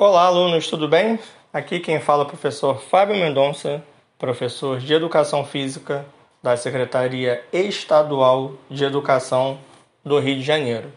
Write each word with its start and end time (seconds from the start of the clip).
Olá, 0.00 0.26
alunos, 0.26 0.68
tudo 0.68 0.86
bem? 0.86 1.18
Aqui 1.52 1.80
quem 1.80 1.98
fala 2.00 2.22
é 2.22 2.24
o 2.24 2.28
professor 2.28 2.80
Fábio 2.80 3.16
Mendonça, 3.16 3.82
professor 4.16 4.78
de 4.78 4.94
Educação 4.94 5.44
Física 5.44 6.06
da 6.40 6.56
Secretaria 6.56 7.44
Estadual 7.52 8.52
de 8.70 8.84
Educação 8.84 9.58
do 10.04 10.20
Rio 10.20 10.36
de 10.36 10.44
Janeiro. 10.44 10.92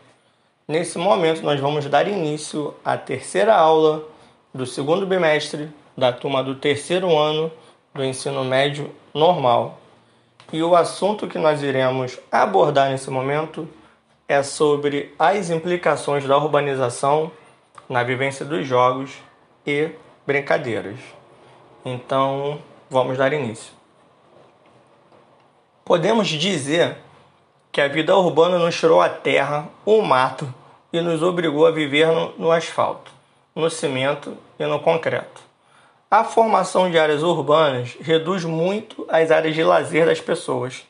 Nesse 0.68 1.00
momento, 1.00 1.42
nós 1.42 1.60
vamos 1.60 1.88
dar 1.88 2.08
início 2.08 2.76
à 2.86 2.96
terceira 2.96 3.56
aula 3.56 4.04
do 4.54 4.68
segundo 4.68 5.08
bimestre 5.08 5.68
da 5.98 6.14
turma 6.14 6.44
do 6.44 6.54
terceiro 6.54 7.18
ano 7.18 7.52
do 7.96 8.06
ensino 8.06 8.44
médio 8.44 8.92
normal. 9.16 9.80
E 10.54 10.62
o 10.62 10.76
assunto 10.76 11.28
que 11.28 11.40
nós 11.40 11.64
iremos 11.64 12.20
abordar 12.32 12.92
nesse 12.92 13.10
momento 13.10 13.68
é 14.28 14.44
sobre 14.44 15.12
as 15.18 15.50
implicações 15.50 16.24
da 16.28 16.38
urbanização 16.38 17.32
na 17.92 18.04
vivência 18.04 18.46
dos 18.46 18.66
jogos 18.66 19.12
e 19.68 19.90
brincadeiras. 20.26 20.98
Então, 21.84 22.62
vamos 22.90 23.18
dar 23.18 23.34
início. 23.34 23.74
Podemos 25.84 26.30
dizer 26.30 26.96
que 27.70 27.82
a 27.82 27.90
vida 27.90 28.16
urbana 28.16 28.58
nos 28.58 28.80
tirou 28.80 29.02
a 29.02 29.10
terra, 29.10 29.68
o 29.86 30.02
mato 30.02 30.52
e 30.94 31.02
nos 31.02 31.22
obrigou 31.22 31.68
a 31.68 31.72
viver 31.72 32.08
no, 32.08 32.32
no 32.38 32.52
asfalto, 32.52 33.12
no 33.54 33.70
cimento 33.70 34.38
e 34.58 34.66
no 34.66 34.80
concreto. 34.80 35.42
A 36.10 36.24
formação 36.24 36.90
de 36.90 36.98
áreas 36.98 37.24
urbanas 37.24 37.98
reduz 38.00 38.46
muito 38.46 39.06
as 39.10 39.32
áreas 39.32 39.54
de 39.54 39.66
lazer 39.66 40.06
das 40.06 40.22
pessoas, 40.22 40.88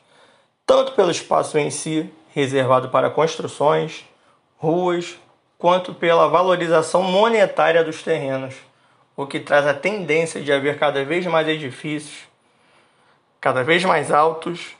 tanto 0.64 0.92
pelo 0.92 1.10
espaço 1.10 1.58
em 1.58 1.68
si, 1.68 2.08
reservado 2.32 2.90
para 2.90 3.10
construções, 3.10 4.04
ruas, 4.56 5.18
quanto 5.62 5.94
pela 5.94 6.26
valorização 6.26 7.04
monetária 7.04 7.84
dos 7.84 8.02
terrenos, 8.02 8.52
o 9.16 9.28
que 9.28 9.38
traz 9.38 9.64
a 9.64 9.72
tendência 9.72 10.40
de 10.40 10.52
haver 10.52 10.76
cada 10.76 11.04
vez 11.04 11.24
mais 11.24 11.46
edifícios, 11.46 12.24
cada 13.40 13.62
vez 13.62 13.84
mais 13.84 14.10
altos, 14.10 14.72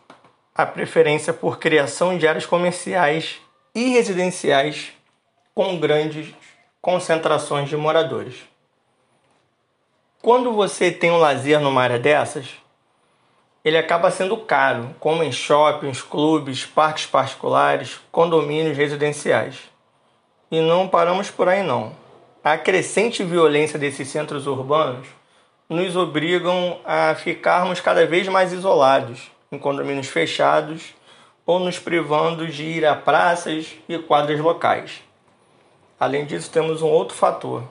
a 0.53 0.67
preferência 0.67 1.33
por 1.33 1.61
criação 1.61 2.19
de 2.19 2.27
áreas 2.27 2.47
comerciais 2.47 3.41
e 3.73 3.91
residenciais 3.91 4.93
com 5.55 5.79
grandes 5.79 6.35
concentrações 6.81 7.69
de 7.69 7.77
moradores. 7.77 8.35
Quando 10.21 10.53
você 10.53 10.91
tem 10.91 11.13
um 11.13 11.19
lazer 11.19 11.61
numa 11.61 11.81
área 11.81 12.01
dessas, 12.01 12.49
ele 13.65 13.79
acaba 13.79 14.11
sendo 14.11 14.37
caro, 14.37 14.97
como 14.99 15.23
em 15.23 15.31
shoppings, 15.31 16.03
clubes, 16.03 16.67
parques 16.67 17.07
particulares, 17.07 18.01
condomínios 18.11 18.77
residenciais. 18.77 19.71
E 20.53 20.61
não 20.61 20.87
paramos 20.87 21.31
por 21.31 21.49
aí 21.49 21.63
não. 21.63 21.95
A 22.45 22.59
crescente 22.59 23.25
violência 23.25 23.79
desses 23.79 24.07
centros 24.09 24.47
urbanos 24.47 25.09
nos 25.67 25.97
obrigam 25.97 26.79
a 26.85 27.15
ficarmos 27.15 27.81
cada 27.81 28.05
vez 28.05 28.29
mais 28.29 28.53
isolados, 28.53 29.31
em 29.51 29.59
condomínios 29.59 30.09
fechados 30.09 30.93
ou 31.47 31.59
nos 31.59 31.79
privando 31.79 32.47
de 32.47 32.65
ir 32.65 32.85
a 32.85 32.95
praças 32.95 33.75
e 33.89 33.99
quadras 34.01 34.39
locais. 34.41 35.03
Além 35.99 36.27
disso, 36.27 36.51
temos 36.51 36.83
um 36.83 36.89
outro 36.89 37.17
fator: 37.17 37.63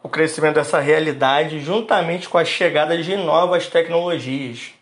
o 0.00 0.08
crescimento 0.08 0.54
dessa 0.54 0.78
realidade, 0.78 1.58
juntamente 1.58 2.28
com 2.28 2.38
a 2.38 2.44
chegada 2.44 2.96
de 3.02 3.16
novas 3.16 3.66
tecnologias, 3.66 4.72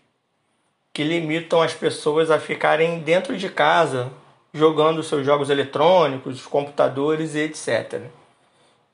que 0.92 1.02
limitam 1.02 1.62
as 1.62 1.72
pessoas 1.72 2.30
a 2.30 2.38
ficarem 2.38 2.98
dentro 2.98 3.34
de 3.38 3.48
casa 3.48 4.12
jogando 4.52 5.02
seus 5.02 5.24
jogos 5.24 5.50
eletrônicos, 5.50 6.46
computadores 6.46 7.34
e 7.34 7.40
etc. 7.40 8.02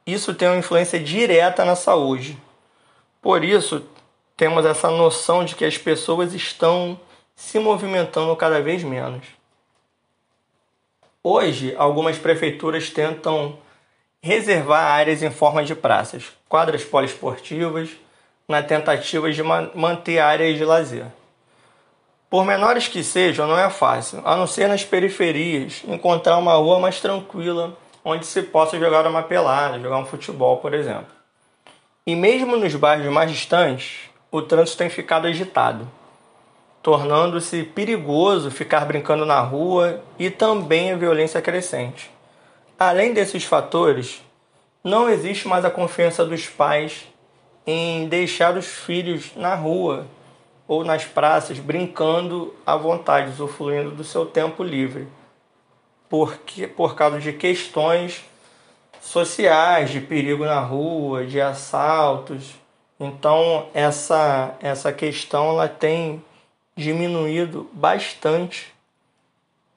Isso 0.07 0.35
tem 0.35 0.49
uma 0.49 0.59
influência 0.59 0.99
direta 0.99 1.65
na 1.65 1.75
saúde. 1.75 2.41
Por 3.21 3.45
isso, 3.45 3.85
temos 4.37 4.65
essa 4.65 4.91
noção 4.91 5.45
de 5.45 5.55
que 5.55 5.65
as 5.65 5.77
pessoas 5.77 6.33
estão 6.33 6.99
se 7.35 7.59
movimentando 7.59 8.35
cada 8.37 8.61
vez 8.61 8.83
menos. 8.83 9.27
Hoje, 11.23 11.75
algumas 11.77 12.17
prefeituras 12.17 12.89
tentam 12.91 13.59
reservar 14.23 14.93
áreas 14.93 15.23
em 15.23 15.31
forma 15.31 15.65
de 15.65 15.75
praças, 15.75 16.25
quadras 16.49 16.85
poliesportivas, 16.85 17.91
na 18.49 18.63
tentativa 18.63 19.31
de 19.31 19.43
manter 19.43 20.21
áreas 20.21 20.57
de 20.57 20.65
lazer. 20.65 21.07
Por 22.31 22.45
menores 22.45 22.89
que 22.89 23.03
sejam, 23.03 23.47
não 23.47 23.59
é 23.59 23.71
fácil, 23.71 24.21
a 24.23 24.37
não 24.37 24.47
ser 24.47 24.69
nas 24.69 24.85
periferias, 24.85 25.83
encontrar 25.89 26.37
uma 26.37 26.55
rua 26.55 26.79
mais 26.79 27.01
tranquila 27.01 27.75
onde 28.05 28.27
se 28.27 28.43
possa 28.43 28.79
jogar 28.79 29.07
uma 29.07 29.23
pelada, 29.23 29.81
jogar 29.81 29.97
um 29.97 30.05
futebol, 30.05 30.59
por 30.59 30.75
exemplo. 30.75 31.07
E 32.07 32.15
mesmo 32.15 32.57
nos 32.57 32.75
bairros 32.75 33.11
mais 33.11 33.31
distantes, 33.31 34.11
o 34.31 34.43
trânsito 34.43 34.77
tem 34.77 34.91
ficado 34.91 35.27
agitado, 35.27 35.89
tornando-se 36.83 37.63
perigoso 37.63 38.51
ficar 38.51 38.85
brincando 38.85 39.25
na 39.25 39.41
rua 39.41 40.03
e 40.19 40.29
também 40.29 40.93
a 40.93 40.97
violência 40.97 41.41
crescente. 41.41 42.11
Além 42.79 43.15
desses 43.15 43.45
fatores, 43.45 44.23
não 44.85 45.09
existe 45.09 45.49
mais 45.49 45.65
a 45.65 45.71
confiança 45.71 46.27
dos 46.27 46.47
pais 46.47 47.07
em 47.67 48.07
deixar 48.07 48.57
os 48.57 48.67
filhos 48.67 49.33
na 49.35 49.55
rua 49.55 50.07
ou 50.69 50.85
nas 50.85 51.07
praças 51.07 51.59
brincando 51.59 52.55
à 52.67 52.77
vontade, 52.77 53.31
usufruindo 53.31 53.91
do 53.91 54.05
seu 54.05 54.27
tempo 54.27 54.63
livre. 54.63 55.09
Porque, 56.11 56.67
por 56.67 56.95
causa 56.95 57.19
de 57.19 57.33
questões 57.33 58.23
sociais, 59.01 59.91
de 59.91 60.01
perigo 60.01 60.45
na 60.45 60.61
rua, 60.61 61.27
de 61.27 61.41
assaltos. 61.41 62.55
Então, 63.01 63.69
essa, 63.73 64.55
essa 64.61 64.93
questão 64.93 65.51
ela 65.51 65.69
tem 65.69 66.23
diminuído 66.77 67.69
bastante 67.73 68.73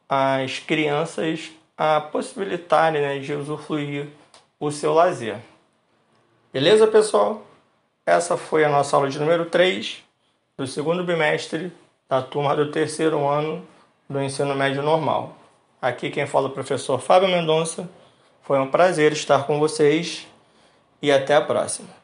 as 0.10 0.60
crianças 0.60 1.52
a 1.78 2.02
possibilitarem 2.02 3.02
né, 3.02 3.20
de 3.20 3.34
usufruir 3.34 4.10
o 4.60 4.70
seu 4.72 4.94
lazer. 4.94 5.38
Beleza, 6.52 6.86
pessoal? 6.86 7.44
Essa 8.06 8.36
foi 8.36 8.66
a 8.66 8.70
nossa 8.70 8.96
aula 8.96 9.10
de 9.10 9.18
número 9.18 9.46
3 9.46 10.04
do 10.62 10.68
segundo 10.68 11.04
bimestre 11.04 11.74
da 12.08 12.22
turma 12.22 12.56
do 12.56 12.70
terceiro 12.70 13.28
ano 13.28 13.66
do 14.08 14.22
ensino 14.22 14.54
médio 14.54 14.84
normal. 14.84 15.36
Aqui 15.82 16.12
quem 16.12 16.28
fala 16.28 16.48
é 16.48 16.52
o 16.52 16.54
professor 16.54 17.00
Fábio 17.00 17.28
Mendonça. 17.28 17.90
Foi 18.44 18.60
um 18.60 18.70
prazer 18.70 19.12
estar 19.12 19.48
com 19.48 19.58
vocês 19.58 20.28
e 21.02 21.12
até 21.12 21.34
a 21.34 21.42
próxima. 21.42 22.01